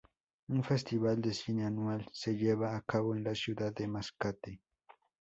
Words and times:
Un 0.47 0.63
festival 0.69 1.21
de 1.21 1.31
cine 1.31 1.63
anual 1.67 2.09
se 2.11 2.35
lleva 2.35 2.75
a 2.75 2.81
cabo 2.81 3.15
en 3.15 3.23
la 3.23 3.35
ciudad 3.35 3.71
de 3.71 3.87
Mascate. 3.87 4.59